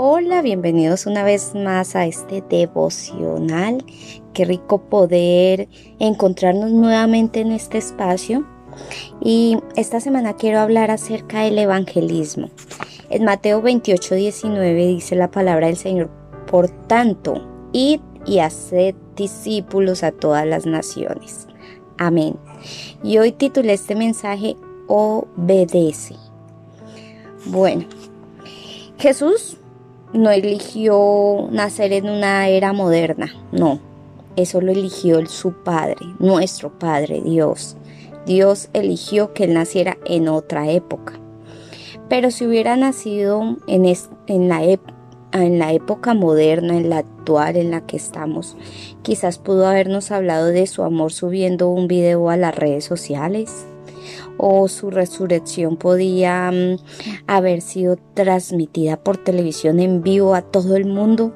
Hola, 0.00 0.42
bienvenidos 0.42 1.06
una 1.06 1.24
vez 1.24 1.56
más 1.56 1.96
a 1.96 2.06
este 2.06 2.40
devocional. 2.40 3.84
Qué 4.32 4.44
rico 4.44 4.78
poder 4.82 5.68
encontrarnos 5.98 6.70
nuevamente 6.70 7.40
en 7.40 7.50
este 7.50 7.78
espacio. 7.78 8.46
Y 9.20 9.58
esta 9.74 9.98
semana 9.98 10.36
quiero 10.36 10.60
hablar 10.60 10.92
acerca 10.92 11.40
del 11.40 11.58
evangelismo. 11.58 12.48
En 13.10 13.24
Mateo 13.24 13.60
28, 13.60 14.14
19 14.14 14.86
dice 14.86 15.16
la 15.16 15.32
palabra 15.32 15.66
del 15.66 15.76
Señor, 15.76 16.10
por 16.46 16.68
tanto, 16.86 17.44
id 17.72 17.98
y 18.24 18.38
haced 18.38 18.94
discípulos 19.16 20.04
a 20.04 20.12
todas 20.12 20.46
las 20.46 20.64
naciones. 20.64 21.48
Amén. 21.98 22.36
Y 23.02 23.18
hoy 23.18 23.32
titulé 23.32 23.72
este 23.72 23.96
mensaje, 23.96 24.54
obedece. 24.86 26.14
Bueno, 27.46 27.84
Jesús 28.96 29.58
no 30.12 30.30
eligió 30.30 31.48
nacer 31.50 31.92
en 31.92 32.08
una 32.08 32.48
era 32.48 32.72
moderna, 32.72 33.34
no. 33.52 33.80
Eso 34.36 34.60
lo 34.60 34.70
eligió 34.70 35.24
su 35.26 35.52
Padre, 35.52 35.96
nuestro 36.20 36.78
Padre 36.78 37.20
Dios. 37.20 37.76
Dios 38.24 38.68
eligió 38.72 39.32
que 39.32 39.44
él 39.44 39.54
naciera 39.54 39.98
en 40.04 40.28
otra 40.28 40.70
época. 40.70 41.14
Pero 42.08 42.30
si 42.30 42.46
hubiera 42.46 42.76
nacido 42.76 43.56
en, 43.66 43.84
en, 44.26 44.48
la 44.48 44.62
en 45.32 45.58
la 45.58 45.72
época 45.72 46.14
moderna, 46.14 46.76
en 46.76 46.88
la 46.88 46.98
actual 46.98 47.56
en 47.56 47.70
la 47.70 47.84
que 47.84 47.96
estamos, 47.96 48.56
quizás 49.02 49.38
pudo 49.38 49.66
habernos 49.66 50.10
hablado 50.10 50.46
de 50.46 50.66
su 50.66 50.82
amor 50.82 51.12
subiendo 51.12 51.68
un 51.68 51.88
video 51.88 52.30
a 52.30 52.36
las 52.36 52.54
redes 52.54 52.84
sociales, 52.84 53.66
o 54.36 54.68
su 54.68 54.90
resurrección 54.90 55.76
podía 55.76 56.50
mm, 56.50 56.76
haber 57.26 57.60
sido 57.60 57.96
transmitida 58.14 58.96
por 58.96 59.16
televisión 59.16 59.80
en 59.80 60.02
vivo 60.02 60.34
a 60.34 60.42
todo 60.42 60.76
el 60.76 60.86
mundo 60.86 61.34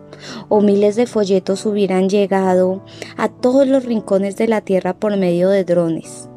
o 0.48 0.61
miles 0.61 0.97
de 0.97 1.06
folletos 1.06 1.67
hubieran 1.67 2.09
llegado 2.09 2.83
a 3.17 3.28
todos 3.28 3.67
los 3.67 3.84
rincones 3.84 4.36
de 4.36 4.48
la 4.48 4.61
tierra 4.61 4.95
por 4.95 5.17
medio 5.17 5.48
de 5.48 5.64
drones. 5.64 6.28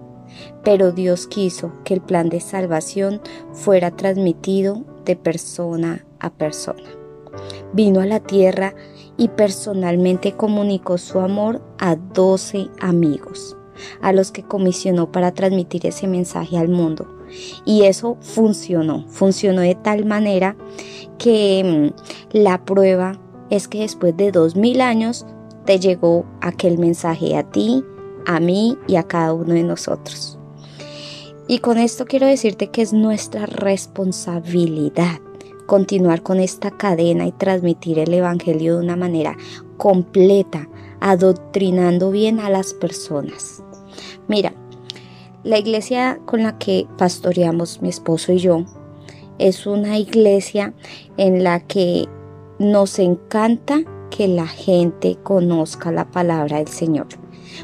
Pero 0.63 0.91
Dios 0.91 1.27
quiso 1.27 1.71
que 1.83 1.93
el 1.93 2.01
plan 2.01 2.29
de 2.29 2.39
salvación 2.39 3.21
fuera 3.53 3.91
transmitido 3.91 4.83
de 5.05 5.15
persona 5.15 6.05
a 6.19 6.31
persona. 6.31 6.89
Vino 7.73 7.99
a 7.99 8.05
la 8.05 8.19
tierra 8.19 8.73
y 9.17 9.27
personalmente 9.29 10.33
comunicó 10.33 10.97
su 10.97 11.19
amor 11.19 11.61
a 11.77 11.95
doce 11.95 12.67
amigos 12.79 13.55
a 14.01 14.11
los 14.13 14.31
que 14.31 14.43
comisionó 14.43 15.11
para 15.11 15.33
transmitir 15.33 15.85
ese 15.85 16.07
mensaje 16.07 16.57
al 16.57 16.69
mundo. 16.69 17.07
Y 17.65 17.83
eso 17.83 18.17
funcionó, 18.21 19.05
funcionó 19.07 19.61
de 19.61 19.75
tal 19.75 20.05
manera 20.05 20.55
que 21.17 21.91
mm, 21.93 22.37
la 22.37 22.63
prueba 22.65 23.19
es 23.49 23.67
que 23.67 23.79
después 23.79 24.15
de 24.15 24.31
dos 24.31 24.55
mil 24.55 24.81
años 24.81 25.25
te 25.65 25.79
llegó 25.79 26.25
aquel 26.41 26.77
mensaje 26.77 27.35
a 27.35 27.43
ti, 27.43 27.83
a 28.25 28.39
mí 28.39 28.77
y 28.87 28.95
a 28.95 29.03
cada 29.03 29.33
uno 29.33 29.53
de 29.53 29.63
nosotros. 29.63 30.39
Y 31.47 31.59
con 31.59 31.77
esto 31.77 32.05
quiero 32.05 32.25
decirte 32.25 32.67
que 32.67 32.81
es 32.81 32.91
nuestra 32.93 33.45
responsabilidad 33.45 35.19
continuar 35.65 36.21
con 36.21 36.39
esta 36.39 36.71
cadena 36.71 37.25
y 37.25 37.31
transmitir 37.31 37.99
el 37.99 38.13
Evangelio 38.13 38.77
de 38.77 38.83
una 38.83 38.95
manera 38.95 39.37
completa, 39.77 40.69
adoctrinando 40.99 42.11
bien 42.11 42.39
a 42.39 42.49
las 42.49 42.73
personas. 42.73 43.63
Mira, 44.27 44.53
la 45.43 45.59
iglesia 45.59 46.19
con 46.25 46.43
la 46.43 46.57
que 46.57 46.87
pastoreamos 46.97 47.81
mi 47.81 47.89
esposo 47.89 48.31
y 48.31 48.39
yo 48.39 48.65
es 49.37 49.67
una 49.67 49.99
iglesia 49.99 50.73
en 51.17 51.43
la 51.43 51.59
que 51.59 52.05
nos 52.57 52.99
encanta 52.99 53.83
que 54.09 54.27
la 54.27 54.47
gente 54.47 55.17
conozca 55.21 55.91
la 55.91 56.09
palabra 56.09 56.57
del 56.57 56.67
Señor. 56.67 57.07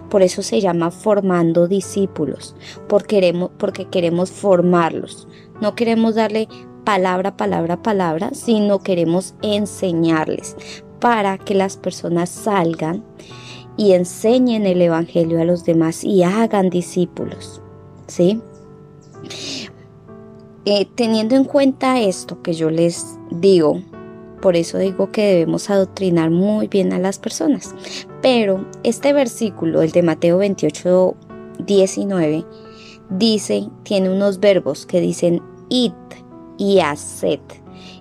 Por 0.10 0.22
eso 0.22 0.44
se 0.44 0.62
llama 0.62 0.92
formando 0.92 1.68
discípulos, 1.68 2.56
porque 2.88 3.16
queremos, 3.16 3.52
porque 3.58 3.86
queremos 3.86 4.30
formarlos. 4.32 5.28
No 5.60 5.76
queremos 5.76 6.16
darle 6.16 6.48
palabra, 6.84 7.36
palabra, 7.36 7.82
palabra, 7.82 8.32
sino 8.34 8.80
queremos 8.80 9.34
enseñarles 9.42 10.56
para 11.02 11.38
que 11.38 11.56
las 11.56 11.76
personas 11.76 12.30
salgan 12.30 13.04
y 13.76 13.94
enseñen 13.94 14.66
el 14.66 14.82
Evangelio 14.82 15.42
a 15.42 15.46
los 15.46 15.66
demás 15.66 16.06
y 16.06 16.24
hagan 16.24 16.70
discípulos. 16.70 17.62
¿Sí? 18.08 18.40
Eh, 20.66 20.88
teniendo 20.96 21.36
en 21.36 21.44
cuenta 21.44 22.00
esto 22.00 22.42
que 22.44 22.54
yo 22.54 22.70
les 22.70 23.18
digo, 23.32 23.82
por 24.42 24.56
eso 24.56 24.78
digo 24.78 25.12
que 25.12 25.26
debemos 25.26 25.70
adoctrinar 25.70 26.30
muy 26.30 26.68
bien 26.68 26.94
a 26.94 27.00
las 27.00 27.18
personas. 27.18 27.74
Pero 28.22 28.68
este 28.84 29.12
versículo, 29.14 29.82
el 29.82 29.92
de 29.92 30.04
Mateo 30.04 30.38
28, 30.38 31.16
19, 31.66 32.46
dice, 33.10 33.70
tiene 33.84 34.10
unos 34.12 34.40
verbos 34.40 34.86
que 34.86 35.02
dicen 35.02 35.42
id 35.70 35.94
y 36.58 36.80
haced. 36.80 37.40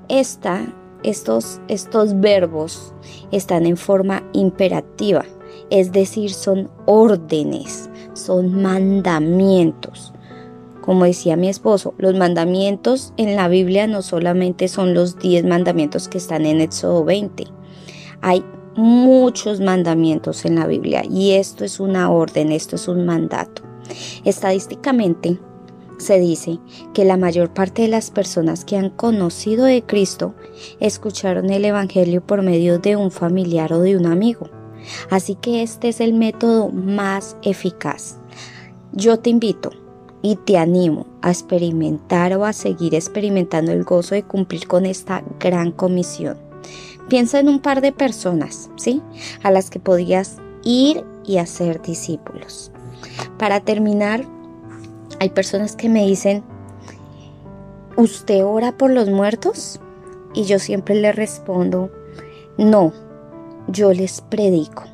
Esta, 0.09 0.75
estos, 1.03 1.61
estos 1.69 2.19
verbos 2.21 2.95
están 3.31 3.67
en 3.67 3.77
forma 3.77 4.23
imperativa 4.33 5.25
es 5.71 5.93
decir, 5.93 6.33
son 6.33 6.69
órdenes, 6.87 7.89
son 8.13 8.61
mandamientos. 8.61 10.13
Como 10.81 11.05
decía 11.05 11.37
mi 11.37 11.49
esposo, 11.49 11.95
los 11.99 12.17
mandamientos 12.17 13.13
en 13.17 13.37
la 13.37 13.49
Biblia 13.49 13.87
no 13.87 14.03
solamente 14.03 14.67
son 14.67 14.95
los 14.95 15.19
10 15.19 15.45
mandamientos 15.45 16.09
que 16.09 16.19
están 16.19 16.47
en 16.47 16.61
Éxodo 16.61 17.05
20. 17.05 17.47
Hay 18.21 18.45
muchos 18.77 19.61
mandamientos 19.61 20.45
en 20.45 20.57
la 20.57 20.67
Biblia 20.67 21.03
y 21.09 21.33
esto 21.33 21.65
es 21.65 21.79
una 21.81 22.11
orden, 22.11 22.51
esto 22.51 22.77
es 22.77 22.89
un 22.89 23.07
mandato. 23.07 23.63
Estadísticamente 24.25 25.39
se 26.01 26.19
dice 26.19 26.59
que 26.95 27.05
la 27.05 27.17
mayor 27.17 27.53
parte 27.53 27.83
de 27.83 27.89
las 27.89 28.11
personas 28.11 28.65
que 28.65 28.77
han 28.77 28.91
conocido 28.91 29.65
de 29.65 29.83
Cristo 29.83 30.35
escucharon 30.81 31.51
el 31.51 31.65
Evangelio 31.65 32.21
por 32.21 32.43
medio 32.43 32.79
de 32.79 32.97
un 32.97 33.11
familiar 33.11 33.73
o 33.73 33.81
de 33.81 33.97
un 33.97 34.07
amigo. 34.07 34.49
Así 35.11 35.35
que 35.35 35.63
este 35.63 35.89
es 35.89 36.01
el 36.01 36.15
método 36.15 36.71
más 36.71 37.37
eficaz. 37.43 38.19
Yo 38.93 39.19
te 39.19 39.31
invito 39.31 39.71
y 40.23 40.37
te 40.37 40.59
animo 40.59 41.07
a 41.23 41.31
experimentar 41.31 42.35
o 42.37 42.45
a 42.45 42.53
seguir 42.53 42.95
experimentando 42.95 43.73
el 43.73 43.85
gozo 43.85 44.15
de 44.15 44.23
cumplir 44.23 44.67
con 44.67 44.87
esta 44.87 45.23
gran 45.39 45.71
comisión. 45.71 46.39
Piensa 47.09 47.41
en 47.41 47.49
un 47.49 47.61
par 47.61 47.81
de 47.81 47.93
personas, 47.93 48.71
¿sí? 48.77 49.03
A 49.43 49.51
las 49.51 49.71
que 49.71 49.81
podías 49.81 50.37
ir 50.63 51.05
y 51.25 51.39
hacer 51.39 51.83
discípulos. 51.83 52.71
Para 53.39 53.61
terminar, 53.61 54.27
hay 55.21 55.29
personas 55.29 55.77
que 55.77 55.89
me 55.89 56.07
dicen, 56.07 56.43
¿usted 57.97 58.45
ora 58.45 58.73
por 58.73 58.91
los 58.91 59.11
muertos? 59.11 59.79
Y 60.33 60.45
yo 60.45 60.59
siempre 60.59 60.95
le 60.95 61.13
respondo, 61.13 61.91
no, 62.57 62.93
yo 63.69 63.93
les 63.93 64.23
predico. 64.23 64.85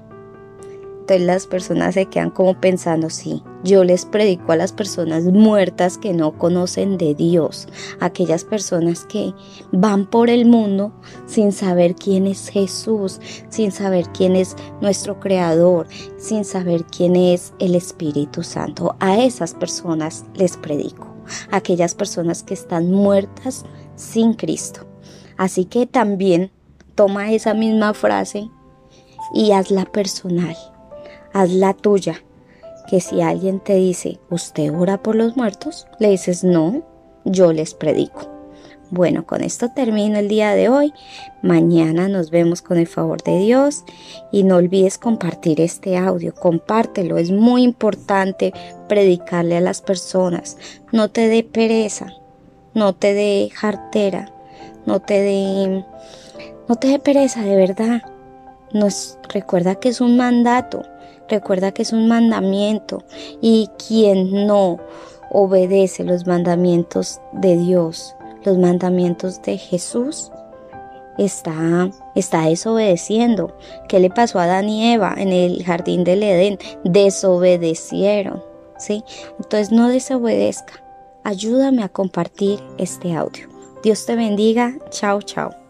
Entonces 1.06 1.24
las 1.24 1.46
personas 1.46 1.94
se 1.94 2.06
quedan 2.06 2.30
como 2.30 2.60
pensando, 2.60 3.10
sí, 3.10 3.40
yo 3.62 3.84
les 3.84 4.04
predico 4.04 4.50
a 4.50 4.56
las 4.56 4.72
personas 4.72 5.22
muertas 5.22 5.98
que 5.98 6.12
no 6.12 6.36
conocen 6.36 6.98
de 6.98 7.14
Dios, 7.14 7.68
aquellas 8.00 8.42
personas 8.42 9.04
que 9.04 9.32
van 9.70 10.06
por 10.06 10.30
el 10.30 10.46
mundo 10.46 10.92
sin 11.26 11.52
saber 11.52 11.94
quién 11.94 12.26
es 12.26 12.48
Jesús, 12.48 13.20
sin 13.50 13.70
saber 13.70 14.08
quién 14.08 14.34
es 14.34 14.56
nuestro 14.80 15.20
Creador, 15.20 15.86
sin 16.18 16.44
saber 16.44 16.82
quién 16.86 17.14
es 17.14 17.54
el 17.60 17.76
Espíritu 17.76 18.42
Santo. 18.42 18.96
A 18.98 19.16
esas 19.22 19.54
personas 19.54 20.24
les 20.34 20.56
predico, 20.56 21.14
aquellas 21.52 21.94
personas 21.94 22.42
que 22.42 22.54
están 22.54 22.90
muertas 22.90 23.64
sin 23.94 24.34
Cristo. 24.34 24.80
Así 25.36 25.66
que 25.66 25.86
también 25.86 26.50
toma 26.96 27.30
esa 27.30 27.54
misma 27.54 27.94
frase 27.94 28.50
y 29.32 29.52
hazla 29.52 29.84
personal, 29.84 30.56
hazla 31.36 31.74
tuya. 31.74 32.22
Que 32.88 33.00
si 33.00 33.20
alguien 33.20 33.60
te 33.60 33.74
dice, 33.74 34.18
¿usted 34.30 34.72
ora 34.72 35.02
por 35.02 35.16
los 35.16 35.36
muertos? 35.36 35.86
Le 35.98 36.10
dices, 36.10 36.44
no, 36.44 36.82
yo 37.24 37.52
les 37.52 37.74
predico. 37.74 38.30
Bueno, 38.90 39.26
con 39.26 39.42
esto 39.42 39.70
termino 39.74 40.18
el 40.18 40.28
día 40.28 40.54
de 40.54 40.68
hoy. 40.68 40.94
Mañana 41.42 42.06
nos 42.06 42.30
vemos 42.30 42.62
con 42.62 42.78
el 42.78 42.86
favor 42.86 43.22
de 43.24 43.38
Dios 43.40 43.84
y 44.30 44.44
no 44.44 44.56
olvides 44.56 44.98
compartir 44.98 45.60
este 45.60 45.96
audio. 45.96 46.32
Compártelo, 46.32 47.18
es 47.18 47.32
muy 47.32 47.64
importante 47.64 48.52
predicarle 48.88 49.56
a 49.56 49.60
las 49.60 49.82
personas. 49.82 50.56
No 50.92 51.10
te 51.10 51.26
dé 51.26 51.42
pereza, 51.42 52.06
no 52.74 52.94
te 52.94 53.12
dé 53.12 53.50
jartera, 53.52 54.32
no 54.86 55.00
te 55.00 55.20
dé 55.20 55.84
no 56.68 56.76
te 56.76 56.88
dé 56.88 56.98
pereza, 57.00 57.42
de 57.42 57.56
verdad 57.56 58.15
nos 58.72 59.18
recuerda 59.28 59.76
que 59.76 59.88
es 59.88 60.00
un 60.00 60.16
mandato, 60.16 60.82
recuerda 61.28 61.72
que 61.72 61.82
es 61.82 61.92
un 61.92 62.08
mandamiento 62.08 63.04
y 63.40 63.68
quien 63.86 64.46
no 64.46 64.78
obedece 65.30 66.04
los 66.04 66.26
mandamientos 66.26 67.20
de 67.32 67.56
Dios, 67.56 68.14
los 68.44 68.58
mandamientos 68.58 69.42
de 69.42 69.58
Jesús, 69.58 70.30
está, 71.18 71.90
está 72.14 72.46
desobedeciendo. 72.46 73.56
¿Qué 73.88 74.00
le 74.00 74.10
pasó 74.10 74.38
a 74.38 74.44
Adán 74.44 74.68
y 74.68 74.92
Eva 74.92 75.14
en 75.16 75.28
el 75.28 75.64
jardín 75.64 76.04
del 76.04 76.22
Edén? 76.22 76.58
Desobedecieron, 76.84 78.42
¿sí? 78.78 79.04
Entonces 79.38 79.72
no 79.72 79.88
desobedezca. 79.88 80.82
Ayúdame 81.24 81.82
a 81.82 81.88
compartir 81.88 82.60
este 82.78 83.14
audio. 83.14 83.48
Dios 83.82 84.06
te 84.06 84.14
bendiga. 84.14 84.76
Chao, 84.90 85.22
chao. 85.22 85.65